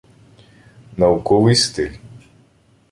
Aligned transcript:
Науковий 0.97 1.55
стиль 1.55 1.99